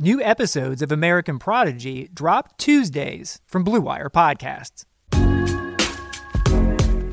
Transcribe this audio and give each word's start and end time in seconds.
New 0.00 0.22
episodes 0.22 0.80
of 0.80 0.92
American 0.92 1.40
Prodigy 1.40 2.08
drop 2.14 2.56
Tuesdays 2.56 3.40
from 3.44 3.64
Blue 3.64 3.80
Wire 3.80 4.08
Podcasts. 4.08 4.84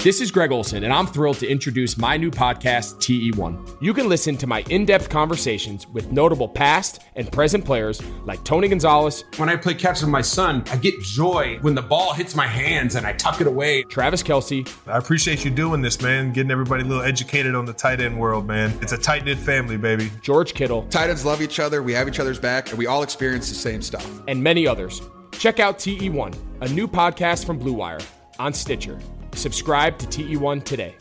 This 0.05 0.21
is 0.21 0.29
Greg 0.29 0.51
Olson, 0.51 0.83
and 0.83 0.93
I'm 0.93 1.07
thrilled 1.07 1.39
to 1.39 1.47
introduce 1.47 1.97
my 1.97 2.15
new 2.15 2.29
podcast, 2.29 2.97
TE1. 2.97 3.77
You 3.81 3.91
can 3.91 4.07
listen 4.07 4.37
to 4.37 4.45
my 4.45 4.61
in 4.69 4.85
depth 4.85 5.09
conversations 5.09 5.87
with 5.87 6.11
notable 6.11 6.47
past 6.47 7.01
and 7.15 7.31
present 7.31 7.65
players 7.65 8.03
like 8.23 8.43
Tony 8.43 8.67
Gonzalez. 8.67 9.23
When 9.37 9.49
I 9.49 9.55
play 9.55 9.73
catch 9.73 10.01
with 10.01 10.11
my 10.11 10.21
son, 10.21 10.63
I 10.69 10.75
get 10.75 11.01
joy 11.01 11.57
when 11.61 11.73
the 11.73 11.81
ball 11.81 12.13
hits 12.13 12.35
my 12.35 12.45
hands 12.45 12.93
and 12.93 13.07
I 13.07 13.13
tuck 13.13 13.41
it 13.41 13.47
away. 13.47 13.81
Travis 13.81 14.21
Kelsey. 14.21 14.67
I 14.85 14.99
appreciate 14.99 15.43
you 15.43 15.49
doing 15.49 15.81
this, 15.81 15.99
man, 15.99 16.31
getting 16.33 16.51
everybody 16.51 16.83
a 16.83 16.85
little 16.85 17.03
educated 17.03 17.55
on 17.55 17.65
the 17.65 17.73
tight 17.73 17.99
end 17.99 18.19
world, 18.19 18.45
man. 18.45 18.77
It's 18.83 18.91
a 18.91 18.99
tight 18.99 19.25
knit 19.25 19.39
family, 19.39 19.75
baby. 19.75 20.11
George 20.21 20.53
Kittle. 20.53 20.83
Tight 20.91 21.09
ends 21.09 21.25
love 21.25 21.41
each 21.41 21.59
other, 21.59 21.81
we 21.81 21.93
have 21.93 22.07
each 22.07 22.19
other's 22.19 22.37
back, 22.37 22.69
and 22.69 22.77
we 22.77 22.85
all 22.85 23.01
experience 23.01 23.49
the 23.49 23.55
same 23.55 23.81
stuff. 23.81 24.07
And 24.27 24.43
many 24.43 24.67
others. 24.67 25.01
Check 25.31 25.59
out 25.59 25.79
TE1, 25.79 26.61
a 26.61 26.69
new 26.69 26.87
podcast 26.87 27.43
from 27.43 27.57
Blue 27.57 27.73
Wire 27.73 28.01
on 28.37 28.53
Stitcher. 28.53 28.99
Subscribe 29.45 29.95
to 29.99 30.07
TE1 30.07 30.63
today. 30.63 30.95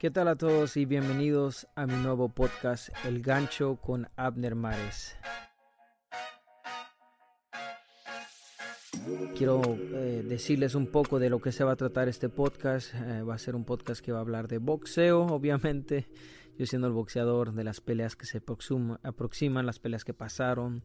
¿Qué 0.00 0.10
tal 0.10 0.26
a 0.26 0.34
todos 0.34 0.76
y 0.76 0.86
bienvenidos 0.86 1.68
a 1.76 1.86
mi 1.86 1.94
nuevo 2.02 2.30
podcast 2.30 2.88
El 3.04 3.22
Gancho 3.22 3.76
con 3.76 4.08
Abner 4.16 4.56
Mares? 4.56 5.14
Quiero 9.36 9.62
eh, 9.66 10.24
decirles 10.28 10.74
un 10.74 10.88
poco 10.88 11.20
de 11.20 11.30
lo 11.30 11.40
que 11.40 11.52
se 11.52 11.62
va 11.62 11.70
a 11.70 11.76
tratar 11.76 12.08
este 12.08 12.28
podcast. 12.28 12.92
Eh, 12.92 13.22
va 13.22 13.36
a 13.36 13.38
ser 13.38 13.54
un 13.54 13.64
podcast 13.64 14.04
que 14.04 14.10
va 14.10 14.18
a 14.18 14.22
hablar 14.22 14.48
de 14.48 14.58
boxeo, 14.58 15.26
obviamente. 15.30 16.08
Yo 16.58 16.66
siendo 16.66 16.88
el 16.88 16.92
boxeador 16.92 17.52
de 17.54 17.64
las 17.64 17.80
peleas 17.80 18.16
que 18.16 18.26
se 18.26 18.38
aproximan, 18.38 19.66
las 19.66 19.78
peleas 19.78 20.04
que 20.04 20.12
pasaron. 20.12 20.82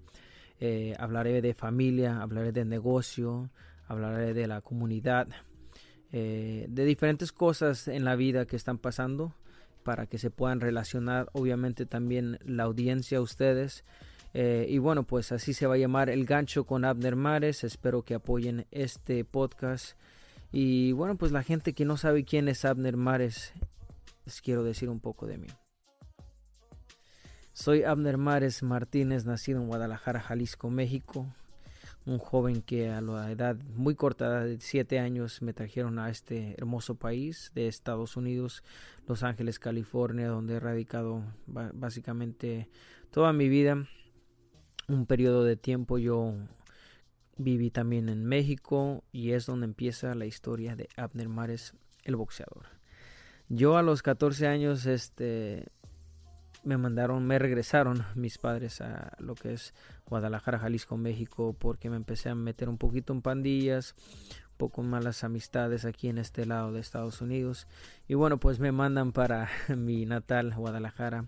Eh, 0.60 0.94
hablaré 1.00 1.42
de 1.42 1.54
familia, 1.54 2.22
hablaré 2.22 2.54
de 2.54 2.64
negocio, 2.64 3.50
hablaré 3.88 4.34
de 4.34 4.48
la 4.48 4.62
comunidad, 4.62 5.28
de 6.12 6.86
diferentes 6.86 7.32
cosas 7.32 7.88
en 7.88 8.06
la 8.06 8.16
vida 8.16 8.46
que 8.46 8.56
están 8.56 8.78
pasando 8.78 9.34
para 9.84 10.08
que 10.08 10.18
se 10.18 10.32
puedan 10.32 10.62
relacionar 10.62 11.30
obviamente 11.34 11.86
también 11.86 12.40
la 12.44 12.64
audiencia 12.64 13.20
a 13.20 13.22
ustedes. 13.22 13.84
Eh, 14.34 14.66
y 14.68 14.80
bueno, 14.80 15.04
pues 15.04 15.32
así 15.32 15.54
se 15.54 15.68
va 15.68 15.76
a 15.76 15.78
llamar 15.78 16.10
El 16.10 16.26
Gancho 16.26 16.66
con 16.66 16.86
Abner 16.86 17.16
Mares. 17.16 17.64
Espero 17.64 18.02
que 18.02 18.16
apoyen 18.16 18.66
este 18.72 19.24
podcast. 19.26 19.98
Y 20.52 20.92
bueno, 20.94 21.18
pues 21.18 21.32
la 21.32 21.44
gente 21.44 21.74
que 21.74 21.86
no 21.86 21.98
sabe 21.98 22.26
quién 22.26 22.48
es 22.48 22.66
Abner 22.66 22.98
Mares, 22.98 23.54
les 24.26 24.42
quiero 24.42 24.64
decir 24.64 24.90
un 24.90 25.00
poco 25.00 25.28
de 25.28 25.38
mí. 25.38 25.48
Soy 27.54 27.84
Abner 27.84 28.18
Mares 28.18 28.64
Martínez, 28.64 29.26
nacido 29.26 29.62
en 29.62 29.68
Guadalajara, 29.68 30.20
Jalisco, 30.20 30.72
México. 30.72 31.28
Un 32.06 32.18
joven 32.18 32.64
que 32.64 32.90
a 32.90 33.00
la 33.00 33.32
edad 33.32 33.56
muy 33.76 33.94
corta 33.94 34.44
de 34.44 34.60
7 34.60 34.98
años 34.98 35.42
me 35.44 35.54
trajeron 35.54 36.00
a 36.00 36.10
este 36.10 36.56
hermoso 36.58 36.96
país 36.96 37.52
de 37.54 37.68
Estados 37.68 38.18
Unidos, 38.18 38.64
Los 39.08 39.22
Ángeles, 39.22 39.60
California, 39.60 40.28
donde 40.28 40.56
he 40.56 40.60
radicado 40.60 41.24
básicamente 41.46 42.70
toda 43.12 43.32
mi 43.34 43.48
vida 43.48 43.88
un 44.88 45.06
periodo 45.06 45.44
de 45.44 45.56
tiempo 45.56 45.98
yo 45.98 46.34
viví 47.38 47.70
también 47.70 48.10
en 48.10 48.26
México 48.26 49.04
y 49.12 49.32
es 49.32 49.46
donde 49.46 49.66
empieza 49.66 50.16
la 50.16 50.26
historia 50.26 50.76
de 50.76 50.90
Abner 50.98 51.30
Mares, 51.30 51.74
el 52.04 52.16
boxeador. 52.16 52.66
Yo 53.48 53.78
a 53.78 53.84
los 53.84 54.02
14 54.02 54.48
años 54.48 54.86
este 54.88 55.68
me 56.64 56.78
mandaron, 56.78 57.26
me 57.26 57.40
regresaron 57.40 58.06
mis 58.16 58.38
padres 58.38 58.82
a 58.82 59.16
lo 59.20 59.36
que 59.36 59.54
es 59.54 59.74
Guadalajara, 60.08 60.60
Jalisco, 60.60 60.98
México, 60.98 61.56
porque 61.58 61.90
me 61.90 61.98
empecé 61.98 62.30
a 62.30 62.36
meter 62.36 62.70
un 62.70 62.78
poquito 62.78 63.14
en 63.14 63.22
pandillas, 63.22 63.96
un 64.52 64.58
poco 64.58 64.84
malas 64.84 65.24
amistades 65.24 65.86
aquí 65.86 66.08
en 66.08 66.18
este 66.18 66.46
lado 66.46 66.72
de 66.72 66.80
Estados 66.80 67.22
Unidos. 67.22 67.68
Y 68.08 68.14
bueno, 68.14 68.40
pues 68.40 68.60
me 68.60 68.72
mandan 68.72 69.12
para 69.12 69.50
mi 69.76 70.06
natal, 70.06 70.54
Guadalajara. 70.56 71.26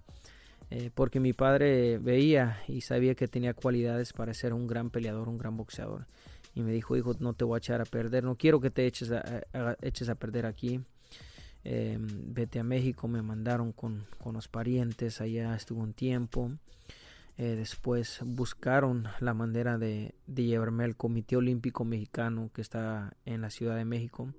Eh, 0.71 0.89
porque 0.93 1.19
mi 1.19 1.33
padre 1.33 1.99
veía 1.99 2.59
y 2.67 2.81
sabía 2.81 3.13
que 3.13 3.27
tenía 3.27 3.53
cualidades 3.53 4.13
para 4.13 4.33
ser 4.33 4.51
un 4.53 4.65
gran 4.65 4.89
peleador, 4.89 5.29
un 5.29 5.37
gran 5.37 5.57
boxeador. 5.57 6.07
Y 6.55 6.63
me 6.63 6.71
dijo, 6.71 6.95
hijo, 6.95 7.13
no 7.19 7.33
te 7.33 7.43
voy 7.43 7.57
a 7.57 7.59
echar 7.59 7.81
a 7.81 7.85
perder, 7.85 8.23
no 8.23 8.35
quiero 8.35 8.61
que 8.61 8.71
te 8.71 8.85
eches 8.87 9.11
eches 9.81 10.09
a 10.09 10.15
perder 10.15 10.45
aquí. 10.45 10.81
Em, 11.65 12.07
vete 12.33 12.59
a 12.59 12.63
México, 12.63 13.07
me 13.07 13.21
mandaron 13.21 13.73
con, 13.73 14.05
los 14.31 14.47
parientes, 14.47 15.19
allá 15.19 15.55
estuvo 15.55 15.81
un 15.81 15.93
tiempo. 15.93 16.51
Eh, 17.37 17.55
después 17.57 18.21
buscaron 18.23 19.07
la 19.19 19.33
manera 19.33 19.77
de, 19.77 20.15
llevarme 20.27 20.85
al 20.85 20.95
Comité 20.95 21.35
Olímpico 21.35 21.83
Mexicano 21.83 22.49
que 22.53 22.61
está 22.61 23.17
en 23.25 23.41
la 23.41 23.49
Ciudad 23.49 23.75
de 23.75 23.83
México 23.83 24.33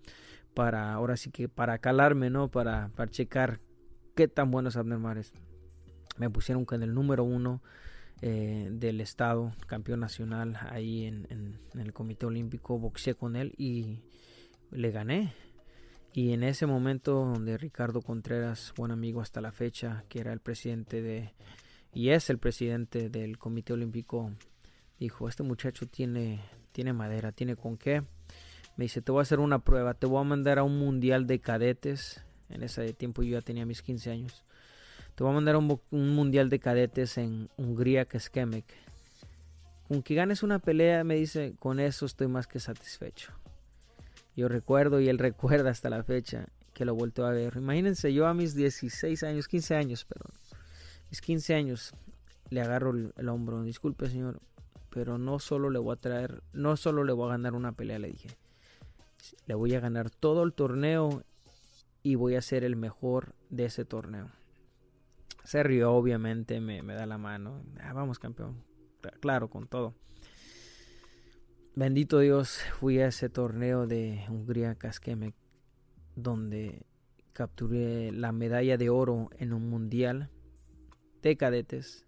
para 0.54 0.94
ahora 0.94 1.19
sí 1.19 1.31
que 1.31 1.50
para 1.50 1.76
calarme, 1.76 2.31
¿no? 2.31 2.48
Para, 2.48 2.88
para 2.97 3.10
checar 3.10 3.60
qué 4.15 4.28
tan 4.28 4.50
bueno 4.50 4.70
es 4.70 4.76
Abner 4.76 4.98
Mares 4.98 5.34
me 6.19 6.31
pusieron 6.31 6.65
con 6.65 6.82
el 6.82 6.94
número 6.94 7.25
uno 7.25 7.62
eh, 8.22 8.69
del 8.70 9.00
estado, 9.00 9.53
campeón 9.66 10.00
nacional 10.00 10.59
ahí 10.70 11.04
en, 11.04 11.59
el 11.75 11.92
Comité 11.92 12.26
Olímpico, 12.26 12.78
boxeé 12.78 13.15
con 13.15 13.36
él 13.36 13.54
y 13.59 14.00
le 14.70 14.91
gané. 14.91 15.34
Y 16.16 16.32
en 16.32 16.44
ese 16.44 16.65
momento 16.65 17.12
donde 17.12 17.59
Ricardo 17.59 18.00
Contreras, 18.00 18.72
buen 18.75 18.91
amigo 18.91 19.21
hasta 19.21 19.43
la 19.43 19.53
fecha, 19.53 20.04
que 20.09 20.21
era 20.21 20.32
el 20.32 20.41
presidente 20.41 21.03
de, 21.03 21.34
y 21.93 22.09
es 22.09 22.31
el 22.31 22.38
presidente 22.38 23.10
del 23.10 23.37
Comité 23.37 23.75
Olímpico, 23.75 24.32
dijo, 24.99 25.28
este 25.28 25.43
muchacho 25.43 25.87
tiene, 25.87 26.41
tiene 26.72 26.94
madera, 26.94 27.32
tiene 27.32 27.54
con 27.54 27.77
qué. 27.77 28.00
Me 28.78 28.87
dice, 28.87 29.03
te 29.03 29.12
voy 29.12 29.19
a 29.19 29.22
hacer 29.25 29.41
una 29.41 29.59
prueba, 29.59 29.93
te 29.93 30.06
voy 30.06 30.22
a 30.22 30.25
mandar 30.25 30.59
a 30.59 30.62
un 30.62 30.78
mundial 30.78 31.27
de 31.27 31.38
cadetes. 31.38 32.25
En 32.48 32.62
ese 32.62 32.94
tiempo 32.94 33.22
yo 33.22 33.33
ya 33.33 33.43
tenía 33.43 33.66
mis 33.66 33.83
15 33.83 34.10
años 34.10 34.47
te 35.16 35.25
voy 35.25 35.33
a 35.33 35.34
mandar 35.34 35.56
un, 35.56 35.81
un 35.91 36.15
mundial 36.15 36.50
de 36.50 36.59
cadetes 36.60 37.16
en 37.16 37.48
Hungría, 37.56 38.04
que 38.04 38.19
es 38.19 38.28
Kemek. 38.28 38.66
Con 39.88 40.03
que 40.03 40.15
ganes 40.15 40.43
una 40.43 40.59
pelea, 40.59 41.04
me 41.04 41.16
dice, 41.16 41.54
con 41.59 41.81
eso 41.81 42.04
estoy 42.04 42.28
más 42.28 42.47
que 42.47 42.60
satisfecho. 42.60 43.33
Yo 44.36 44.48
recuerdo 44.48 45.00
y 45.00 45.08
él 45.08 45.19
recuerda 45.19 45.70
hasta 45.70 45.91
la 45.91 46.04
fecha 46.04 46.47
que 46.74 46.84
lo 46.84 46.94
vuelto 46.94 47.24
a 47.24 47.30
ver. 47.30 47.56
Imagínense, 47.56 48.12
yo 48.12 48.26
a 48.26 48.34
mis 48.34 48.54
16 48.54 49.22
años, 49.22 49.48
15 49.48 49.74
años, 49.74 50.04
perdón. 50.04 50.32
Mis 51.10 51.20
15 51.22 51.54
años 51.54 51.94
le 52.50 52.60
agarro 52.60 52.91
el, 52.91 53.28
hombro. 53.28 53.62
Disculpe, 53.62 54.08
señor, 54.08 54.41
pero 54.91 55.16
no 55.16 55.38
solo 55.38 55.70
le 55.70 55.78
voy 55.78 55.94
a 55.94 56.00
traer, 56.00 56.42
no 56.52 56.76
solo 56.76 57.02
le 57.02 57.12
voy 57.12 57.28
a 57.28 57.32
ganar 57.32 57.54
una 57.54 57.72
pelea, 57.72 57.98
le 57.98 58.08
dije. 58.08 58.28
Le 59.47 59.54
voy 59.54 59.74
a 59.74 59.80
ganar 59.80 60.10
todo 60.10 60.42
el 60.42 60.53
torneo 60.53 61.22
y 62.03 62.14
voy 62.14 62.36
a 62.36 62.42
ser 62.42 62.62
el 62.62 62.76
mejor 62.76 63.34
de 63.48 63.64
ese 63.64 63.84
torneo. 63.84 64.28
Se 65.44 65.62
rió, 65.62 65.92
obviamente, 65.92 66.60
me, 66.60 66.82
da 66.82 67.06
la 67.06 67.18
mano. 67.18 67.62
Ah, 67.80 67.92
vamos, 67.92 68.18
campeón. 68.18 68.62
Claro, 69.21 69.48
con 69.48 69.66
todo. 69.66 69.94
Bendito 71.78 72.20
Dios, 72.20 72.62
fui 72.80 73.00
a 73.00 73.08
ese 73.08 73.28
torneo 73.28 73.86
de 73.86 74.24
Hungría 74.30 74.76
Casqueme, 74.76 75.34
donde 76.14 76.86
capturé 77.34 78.12
la 78.12 78.32
medalla 78.32 78.78
de 78.78 78.88
oro 78.88 79.28
en 79.38 79.52
un 79.52 79.68
mundial 79.68 80.30
de 81.20 81.36
cadetes 81.36 82.06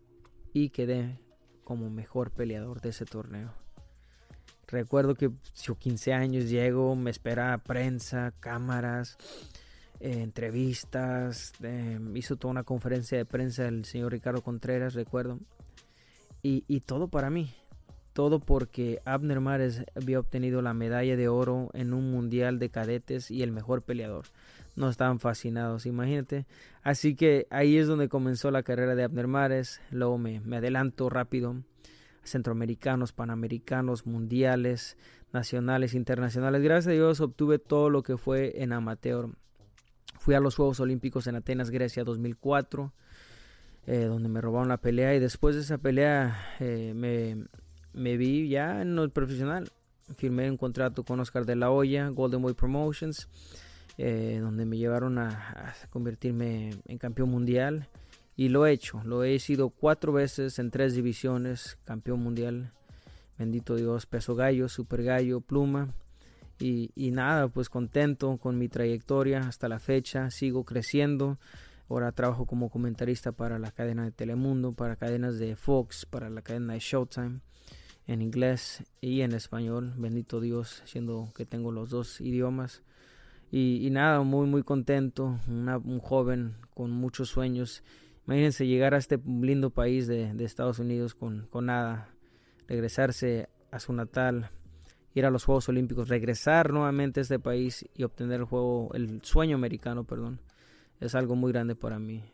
y 0.54 0.70
quedé 0.70 1.20
como 1.64 1.90
mejor 1.90 2.30
peleador 2.30 2.80
de 2.80 2.88
ese 2.88 3.04
torneo. 3.04 3.52
Recuerdo 4.68 5.14
que 5.14 5.32
yo 5.62 5.74
15 5.74 6.14
años 6.14 6.48
llego, 6.48 6.96
me 6.96 7.10
espera 7.10 7.58
prensa, 7.58 8.32
cámaras, 8.40 9.18
eh, 10.00 10.22
entrevistas, 10.22 11.52
eh, 11.62 12.00
hizo 12.14 12.36
toda 12.36 12.52
una 12.52 12.64
conferencia 12.64 13.18
de 13.18 13.26
prensa 13.26 13.68
el 13.68 13.84
señor 13.84 14.12
Ricardo 14.12 14.40
Contreras, 14.40 14.94
recuerdo. 14.94 15.38
Y, 16.40 16.80
todo 16.80 17.08
para 17.08 17.28
mí, 17.28 17.52
todo 18.18 18.40
porque 18.40 19.00
Abner 19.04 19.38
Mares 19.38 19.84
había 19.94 20.18
obtenido 20.18 20.60
la 20.60 20.74
medalla 20.74 21.16
de 21.16 21.28
oro 21.28 21.70
en 21.72 21.94
un 21.94 22.10
mundial 22.10 22.58
de 22.58 22.68
cadetes 22.68 23.30
y 23.30 23.44
el 23.44 23.52
mejor 23.52 23.82
peleador. 23.82 24.24
no 24.74 24.90
estaban 24.90 25.20
fascinados, 25.20 25.86
imagínate. 25.86 26.44
Así 26.82 27.14
que 27.14 27.46
ahí 27.50 27.76
es 27.76 27.86
donde 27.86 28.08
comenzó 28.08 28.50
la 28.50 28.64
carrera 28.64 28.96
de 28.96 29.04
Abner 29.04 29.28
Mares. 29.28 29.80
Luego 29.92 30.18
me, 30.18 30.40
me 30.40 30.56
adelanto 30.56 31.08
rápido. 31.08 31.62
Centroamericanos, 32.24 33.12
panamericanos, 33.12 34.04
mundiales, 34.04 34.96
nacionales, 35.32 35.94
internacionales. 35.94 36.60
Gracias 36.60 36.88
a 36.88 36.96
Dios 36.96 37.20
obtuve 37.20 37.60
todo 37.60 37.88
lo 37.88 38.02
que 38.02 38.16
fue 38.16 38.60
en 38.60 38.72
amateur. 38.72 39.28
Fui 40.18 40.34
a 40.34 40.40
los 40.40 40.56
Juegos 40.56 40.80
Olímpicos 40.80 41.28
en 41.28 41.36
Atenas, 41.36 41.70
Grecia 41.70 42.02
2004, 42.02 42.92
eh, 43.86 44.06
donde 44.06 44.28
me 44.28 44.40
robaron 44.40 44.66
la 44.66 44.78
pelea 44.78 45.14
y 45.14 45.20
después 45.20 45.54
de 45.54 45.60
esa 45.60 45.78
pelea 45.78 46.56
eh, 46.58 46.94
me, 46.96 47.46
me 47.98 48.16
vi 48.16 48.48
ya 48.48 48.80
en 48.80 48.98
el 48.98 49.10
profesional. 49.10 49.70
Firmé 50.16 50.50
un 50.50 50.56
contrato 50.56 51.04
con 51.04 51.20
Oscar 51.20 51.44
de 51.44 51.56
la 51.56 51.70
Hoya, 51.70 52.08
Golden 52.08 52.40
Boy 52.40 52.54
Promotions, 52.54 53.28
eh, 53.98 54.38
donde 54.40 54.64
me 54.64 54.78
llevaron 54.78 55.18
a, 55.18 55.74
convertirme 55.90 56.70
en 56.86 56.98
campeón 56.98 57.30
mundial. 57.30 57.88
Y 58.36 58.48
lo 58.48 58.66
he 58.66 58.72
hecho, 58.72 59.02
lo 59.04 59.24
he 59.24 59.38
sido 59.40 59.68
cuatro 59.68 60.12
veces 60.12 60.58
en 60.58 60.70
tres 60.70 60.94
divisiones, 60.94 61.76
campeón 61.84 62.22
mundial. 62.22 62.72
Bendito 63.36 63.74
Dios, 63.76 64.06
peso 64.06 64.34
gallo, 64.34 64.68
super 64.68 65.02
gallo, 65.02 65.40
pluma. 65.40 65.88
Y, 66.60 66.90
y, 66.94 67.10
nada, 67.10 67.48
pues 67.48 67.68
contento 67.68 68.36
con 68.38 68.58
mi 68.58 68.68
trayectoria 68.68 69.40
hasta 69.40 69.68
la 69.68 69.78
fecha, 69.78 70.30
sigo 70.30 70.64
creciendo. 70.64 71.38
Ahora 71.88 72.12
trabajo 72.12 72.46
como 72.46 72.70
comentarista 72.70 73.32
para 73.32 73.58
la 73.58 73.70
cadena 73.70 74.04
de 74.04 74.10
Telemundo, 74.10 74.72
para 74.72 74.96
cadenas 74.96 75.38
de 75.38 75.56
Fox, 75.56 76.06
para 76.06 76.30
la 76.30 76.42
cadena 76.42 76.74
de 76.74 76.80
Showtime 76.80 77.40
en 78.08 78.22
inglés 78.22 78.82
y 79.02 79.20
en 79.20 79.32
español, 79.32 79.92
bendito 79.96 80.40
Dios, 80.40 80.82
siendo 80.86 81.30
que 81.36 81.44
tengo 81.44 81.70
los 81.70 81.90
dos 81.90 82.20
idiomas. 82.20 82.82
Y, 83.50 83.88
nada, 83.90 84.22
muy, 84.22 84.46
muy 84.46 84.62
contento, 84.62 85.38
un 85.46 86.00
joven 86.00 86.56
con 86.74 86.90
muchos 86.90 87.28
sueños. 87.28 87.82
Imagínense 88.26 88.66
llegar 88.66 88.94
a 88.94 88.98
este 88.98 89.18
lindo 89.26 89.70
país 89.70 90.06
de, 90.06 90.32
Estados 90.44 90.78
Unidos 90.78 91.14
con, 91.14 91.46
con, 91.50 91.66
nada, 91.66 92.08
regresarse 92.66 93.48
a 93.70 93.78
su 93.78 93.92
natal, 93.92 94.50
ir 95.14 95.26
a 95.26 95.30
los 95.30 95.44
Juegos 95.44 95.68
Olímpicos, 95.68 96.08
regresar 96.08 96.72
nuevamente 96.72 97.20
a 97.20 97.22
este 97.22 97.38
país 97.38 97.86
y 97.94 98.04
obtener 98.04 98.40
el 98.40 98.46
juego, 98.46 98.90
el 98.94 99.20
sueño 99.22 99.56
americano, 99.56 100.04
perdón, 100.04 100.40
es 101.00 101.14
algo 101.14 101.36
muy 101.36 101.52
grande 101.52 101.74
para 101.74 101.98
mí. 101.98 102.24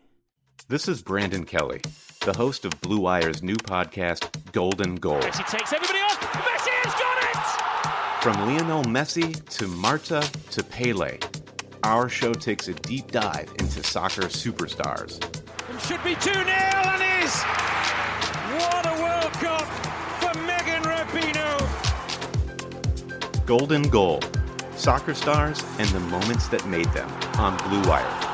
This 0.67 0.87
is 0.87 1.03
Brandon 1.03 1.43
Kelly, 1.45 1.79
the 2.21 2.33
host 2.35 2.65
of 2.65 2.81
Blue 2.81 2.99
Wire's 2.99 3.43
new 3.43 3.55
podcast, 3.55 4.51
Golden 4.51 4.95
Goal. 4.95 5.21
Messi 5.21 5.47
takes 5.47 5.71
everybody 5.71 5.99
on. 5.99 6.09
Messi 6.09 6.71
has 6.81 6.93
got 6.95 7.21
it! 7.21 8.23
From 8.23 8.47
Lionel 8.47 8.83
Messi 8.85 9.47
to 9.57 9.67
Marta 9.67 10.27
to 10.49 10.63
Pele, 10.63 11.19
our 11.83 12.09
show 12.09 12.33
takes 12.33 12.67
a 12.67 12.73
deep 12.73 13.11
dive 13.11 13.47
into 13.59 13.83
soccer 13.83 14.23
superstars. 14.23 15.23
And 15.69 15.79
should 15.81 16.03
be 16.03 16.15
2 16.15 16.33
0 16.33 16.43
and 16.43 17.23
is! 17.23 17.43
What 18.57 18.87
a 18.87 18.95
World 19.03 19.33
Cup 19.33 19.67
for 20.19 20.33
Megan 20.47 20.81
Rapinoe! 20.81 21.61
Golden 23.45 23.83
Goal 23.83 24.19
Soccer 24.75 25.13
Stars 25.13 25.63
and 25.77 25.87
the 25.89 25.99
Moments 25.99 26.47
That 26.47 26.65
Made 26.65 26.91
Them 26.93 27.11
on 27.37 27.55
Blue 27.69 27.87
Wire. 27.87 28.24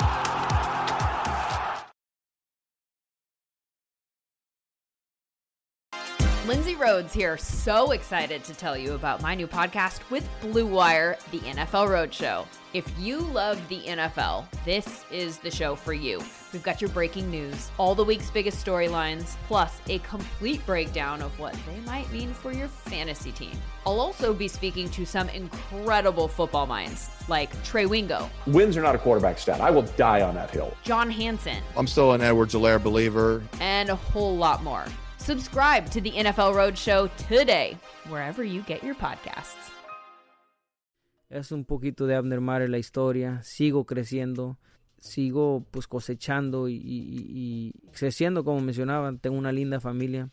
Lindsay 6.52 6.76
Rhodes 6.76 7.14
here, 7.14 7.38
so 7.38 7.92
excited 7.92 8.44
to 8.44 8.54
tell 8.54 8.76
you 8.76 8.92
about 8.92 9.22
my 9.22 9.34
new 9.34 9.48
podcast 9.48 10.02
with 10.10 10.28
Blue 10.42 10.66
Wire, 10.66 11.18
the 11.32 11.40
NFL 11.40 11.88
Roadshow. 11.88 12.46
If 12.74 12.92
you 13.00 13.20
love 13.20 13.58
the 13.70 13.80
NFL, 13.84 14.48
this 14.66 15.06
is 15.10 15.38
the 15.38 15.50
show 15.50 15.78
for 15.78 15.94
you. 15.94 16.22
We've 16.52 16.62
got 16.62 16.82
your 16.82 16.90
breaking 16.90 17.32
news, 17.32 17.72
all 17.78 17.96
the 17.96 18.04
week's 18.04 18.30
biggest 18.30 18.66
storylines, 18.66 19.38
plus 19.48 19.80
a 19.88 20.00
complete 20.00 20.66
breakdown 20.66 21.22
of 21.22 21.40
what 21.40 21.56
they 21.66 21.80
might 21.86 22.12
mean 22.12 22.34
for 22.34 22.52
your 22.52 22.68
fantasy 22.68 23.32
team. 23.32 23.58
I'll 23.86 24.02
also 24.02 24.34
be 24.34 24.50
speaking 24.50 24.90
to 24.90 25.06
some 25.06 25.30
incredible 25.30 26.28
football 26.28 26.68
minds 26.68 27.12
like 27.30 27.64
Trey 27.64 27.86
Wingo. 27.86 28.30
Wins 28.46 28.76
are 28.76 28.82
not 28.82 28.94
a 28.94 29.00
quarterback 29.00 29.40
stat. 29.40 29.62
I 29.62 29.72
will 29.72 29.84
die 29.84 30.22
on 30.22 30.36
that 30.36 30.52
hill. 30.52 30.76
John 30.84 31.10
Hanson. 31.10 31.64
I'm 31.78 31.88
still 31.88 32.12
an 32.12 32.20
Edwards 32.20 32.56
Alaire 32.56 32.84
believer. 32.84 33.42
And 33.62 33.88
a 33.88 33.96
whole 33.96 34.36
lot 34.36 34.64
more. 34.64 34.84
Subscribe 35.22 35.88
to 35.92 36.02
the 36.02 36.10
NFL 36.14 36.56
Roadshow 36.56 37.08
today, 37.30 37.78
wherever 38.10 38.44
you 38.44 38.64
get 38.64 38.84
your 38.84 38.96
podcasts. 38.96 39.72
Es 41.30 41.52
un 41.52 41.64
poquito 41.64 42.08
de 42.08 42.16
Abner 42.16 42.42
Mare 42.42 42.68
la 42.68 42.80
historia. 42.80 43.40
Sigo 43.44 43.86
creciendo, 43.86 44.58
sigo 44.98 45.64
pues 45.70 45.88
cosechando 45.88 46.68
y, 46.68 46.74
y, 46.74 47.26
y, 47.30 47.74
creciendo, 47.92 48.44
como 48.44 48.62
mencionaban. 48.62 49.20
Tengo 49.20 49.38
una 49.38 49.52
linda 49.52 49.80
familia. 49.80 50.32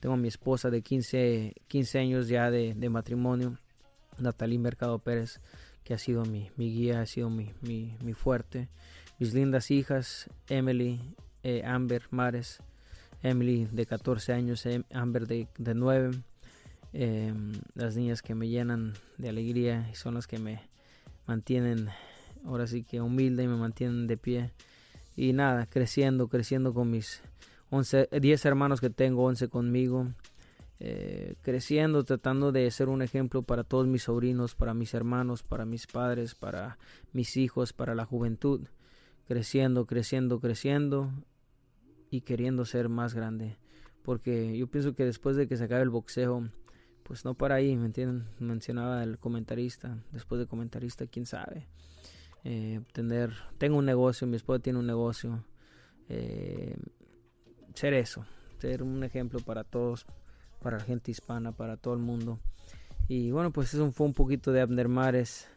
Tengo 0.00 0.14
a 0.14 0.18
mi 0.18 0.28
esposa 0.28 0.70
de 0.70 0.80
15, 0.80 1.52
15 1.68 1.98
años 1.98 2.28
ya 2.28 2.50
de, 2.50 2.72
de 2.72 2.88
matrimonio, 2.88 3.58
Natalie 4.16 4.58
Mercado 4.58 5.00
Pérez, 5.00 5.42
que 5.84 5.92
ha 5.92 5.98
sido 5.98 6.24
mi, 6.24 6.50
mi 6.56 6.72
guía, 6.72 7.02
ha 7.02 7.06
sido 7.06 7.28
mi, 7.28 7.52
mi, 7.60 7.94
mi, 8.02 8.14
fuerte. 8.14 8.70
Mis 9.18 9.34
lindas 9.34 9.70
hijas, 9.70 10.30
Emily, 10.48 11.14
eh, 11.42 11.62
Amber 11.62 12.04
Mares 12.10 12.62
Emily 13.22 13.68
de 13.70 13.86
14 13.86 14.32
años, 14.32 14.64
em, 14.66 14.84
Amber 14.92 15.26
de, 15.26 15.48
de 15.58 15.74
9. 15.74 16.10
Em, 16.92 17.52
las 17.74 17.96
niñas 17.96 18.20
que 18.20 18.34
me 18.34 18.48
llenan 18.48 18.94
de 19.16 19.28
alegría 19.28 19.88
y 19.92 19.94
son 19.94 20.14
las 20.14 20.26
que 20.26 20.38
me 20.38 20.60
mantienen 21.26 21.88
ahora 22.44 22.66
sí 22.66 22.82
que 22.82 23.00
humilde 23.00 23.44
y 23.44 23.48
me 23.48 23.56
mantienen 23.56 24.06
de 24.06 24.16
pie. 24.16 24.50
Y 25.16 25.32
nada, 25.32 25.66
creciendo, 25.66 26.28
creciendo 26.28 26.74
con 26.74 26.90
mis 26.90 27.22
11, 27.70 28.08
10 28.20 28.44
hermanos 28.44 28.80
que 28.80 28.90
tengo, 28.90 29.24
11 29.24 29.48
conmigo. 29.48 30.08
Eh, 30.82 31.34
creciendo, 31.42 32.04
tratando 32.04 32.52
de 32.52 32.70
ser 32.70 32.88
un 32.88 33.02
ejemplo 33.02 33.42
para 33.42 33.64
todos 33.64 33.86
mis 33.86 34.04
sobrinos, 34.04 34.54
para 34.54 34.72
mis 34.72 34.94
hermanos, 34.94 35.42
para 35.42 35.66
mis 35.66 35.86
padres, 35.86 36.34
para 36.34 36.78
mis 37.12 37.36
hijos, 37.36 37.72
para 37.72 37.94
la 37.94 38.06
juventud. 38.06 38.62
Creciendo, 39.28 39.86
creciendo, 39.86 40.40
creciendo 40.40 41.12
y 42.10 42.22
queriendo 42.22 42.64
ser 42.64 42.88
más 42.88 43.14
grande. 43.14 43.56
Porque 44.02 44.56
yo 44.56 44.66
pienso 44.66 44.94
que 44.94 45.04
después 45.04 45.36
de 45.36 45.46
que 45.46 45.56
se 45.56 45.64
acabe 45.64 45.82
el 45.82 45.90
boxeo, 45.90 46.50
pues 47.04 47.24
no 47.24 47.34
para 47.34 47.56
ahí, 47.56 47.76
¿me 47.76 47.86
entienden? 47.86 48.26
Mencionaba 48.38 49.02
el 49.02 49.18
comentarista, 49.18 49.98
después 50.12 50.38
de 50.40 50.46
comentarista, 50.46 51.06
quién 51.06 51.26
sabe. 51.26 51.68
Eh, 52.44 52.80
tener, 52.92 53.32
tengo 53.58 53.76
un 53.78 53.84
negocio, 53.84 54.26
mi 54.26 54.36
esposa 54.36 54.62
tiene 54.62 54.78
un 54.78 54.86
negocio. 54.86 55.44
Eh, 56.08 56.76
ser 57.74 57.94
eso, 57.94 58.24
ser 58.58 58.82
un 58.82 59.04
ejemplo 59.04 59.40
para 59.40 59.64
todos, 59.64 60.06
para 60.60 60.78
la 60.78 60.84
gente 60.84 61.10
hispana, 61.10 61.52
para 61.52 61.76
todo 61.76 61.94
el 61.94 62.00
mundo. 62.00 62.40
Y 63.06 63.30
bueno, 63.30 63.52
pues 63.52 63.74
eso 63.74 63.90
fue 63.92 64.06
un 64.06 64.14
poquito 64.14 64.52
de 64.52 64.60
Abner 64.60 64.88
Mares, 64.88 65.48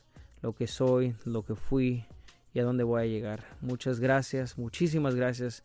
lo 0.42 0.54
que 0.54 0.68
soy, 0.68 1.16
lo 1.26 1.44
que 1.44 1.56
fui 1.56 2.06
y 2.54 2.60
a 2.60 2.64
dónde 2.64 2.84
voy 2.84 3.02
a 3.02 3.06
llegar. 3.06 3.44
Muchas 3.62 4.00
gracias, 4.00 4.58
muchísimas 4.58 5.16
gracias 5.16 5.64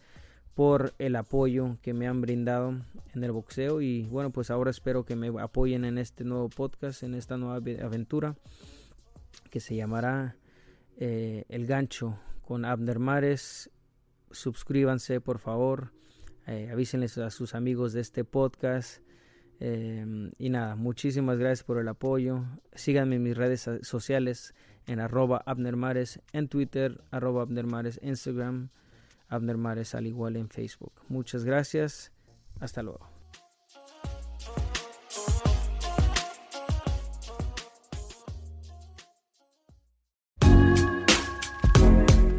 por 0.58 0.92
el 0.98 1.14
apoyo 1.14 1.78
que 1.82 1.94
me 1.94 2.08
han 2.08 2.20
brindado 2.20 2.74
en 3.14 3.22
el 3.22 3.30
boxeo 3.30 3.80
y 3.80 4.08
bueno 4.08 4.30
pues 4.30 4.50
ahora 4.50 4.72
espero 4.72 5.04
que 5.04 5.14
me 5.14 5.28
apoyen 5.40 5.84
en 5.84 5.98
este 5.98 6.24
nuevo 6.24 6.48
podcast 6.48 7.04
en 7.04 7.14
esta 7.14 7.36
nueva 7.36 7.58
aventura 7.80 8.34
que 9.52 9.60
se 9.60 9.76
llamará 9.76 10.34
eh, 10.96 11.44
El 11.48 11.64
Gancho 11.68 12.18
con 12.42 12.64
Abner 12.64 12.98
Mares. 12.98 13.70
Suscríbanse 14.32 15.20
por 15.20 15.38
favor. 15.38 15.92
Eh, 16.48 16.70
avísenles 16.72 17.16
a 17.18 17.30
sus 17.30 17.54
amigos 17.54 17.92
de 17.92 18.00
este 18.00 18.24
podcast. 18.24 19.00
Eh, 19.60 20.32
y 20.38 20.50
nada 20.50 20.74
muchísimas 20.74 21.38
gracias 21.38 21.62
por 21.62 21.78
el 21.78 21.86
apoyo. 21.86 22.42
Síganme 22.74 23.14
en 23.14 23.22
mis 23.22 23.36
redes 23.36 23.70
sociales 23.82 24.56
en 24.88 24.98
arroba 24.98 25.40
Abner 25.46 25.76
Mares 25.76 26.20
en 26.32 26.48
Twitter 26.48 27.00
arroba 27.12 27.42
Abner 27.42 27.68
Mares 27.68 28.00
Instagram 28.02 28.70
Abner 29.28 29.56
Mares 29.56 29.94
al 29.94 30.06
igual 30.06 30.36
en 30.36 30.48
Facebook. 30.48 30.92
Muchas 31.08 31.44
gracias. 31.44 32.12
Hasta 32.60 32.82
luego. 32.82 33.17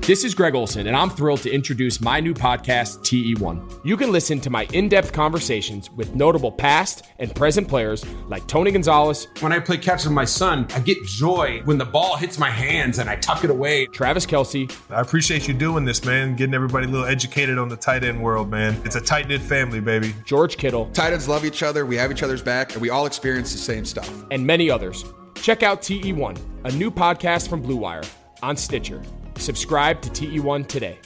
This 0.09 0.23
is 0.23 0.33
Greg 0.33 0.55
Olson, 0.55 0.87
and 0.87 0.97
I'm 0.97 1.11
thrilled 1.11 1.43
to 1.43 1.51
introduce 1.51 2.01
my 2.01 2.19
new 2.19 2.33
podcast, 2.33 3.01
TE1. 3.01 3.81
You 3.85 3.95
can 3.95 4.11
listen 4.11 4.41
to 4.41 4.49
my 4.49 4.63
in 4.73 4.89
depth 4.89 5.13
conversations 5.13 5.91
with 5.91 6.15
notable 6.15 6.51
past 6.51 7.05
and 7.19 7.35
present 7.35 7.67
players 7.67 8.03
like 8.27 8.47
Tony 8.47 8.71
Gonzalez. 8.71 9.27
When 9.41 9.53
I 9.53 9.59
play 9.59 9.77
catch 9.77 10.05
with 10.05 10.13
my 10.13 10.25
son, 10.25 10.65
I 10.73 10.79
get 10.79 10.97
joy 11.03 11.61
when 11.65 11.77
the 11.77 11.85
ball 11.85 12.17
hits 12.17 12.39
my 12.39 12.49
hands 12.49 12.97
and 12.97 13.07
I 13.07 13.17
tuck 13.17 13.43
it 13.43 13.51
away. 13.51 13.85
Travis 13.85 14.25
Kelsey. 14.25 14.67
I 14.89 15.01
appreciate 15.01 15.47
you 15.47 15.53
doing 15.53 15.85
this, 15.85 16.03
man. 16.03 16.35
Getting 16.35 16.55
everybody 16.55 16.87
a 16.87 16.89
little 16.89 17.05
educated 17.05 17.59
on 17.59 17.69
the 17.69 17.77
tight 17.77 18.03
end 18.03 18.19
world, 18.19 18.49
man. 18.49 18.81
It's 18.85 18.95
a 18.95 19.01
tight 19.01 19.27
knit 19.27 19.43
family, 19.43 19.79
baby. 19.79 20.15
George 20.25 20.57
Kittle. 20.57 20.87
Tight 20.87 21.13
ends 21.13 21.27
love 21.27 21.45
each 21.45 21.61
other. 21.61 21.85
We 21.85 21.97
have 21.97 22.09
each 22.09 22.23
other's 22.23 22.41
back, 22.41 22.73
and 22.73 22.81
we 22.81 22.89
all 22.89 23.05
experience 23.05 23.51
the 23.51 23.59
same 23.59 23.85
stuff. 23.85 24.11
And 24.31 24.43
many 24.43 24.71
others. 24.71 25.05
Check 25.35 25.61
out 25.61 25.83
TE1, 25.83 26.39
a 26.63 26.71
new 26.71 26.89
podcast 26.89 27.47
from 27.47 27.61
Blue 27.61 27.77
Wire 27.77 28.01
on 28.41 28.57
Stitcher. 28.57 29.03
Subscribe 29.39 30.01
to 30.01 30.09
TE1 30.09 30.67
today. 30.67 30.99